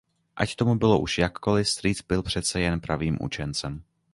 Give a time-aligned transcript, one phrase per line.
[0.35, 3.83] Ať tomu bylo už jakkoli, strýc byl přece jen pravým učencem.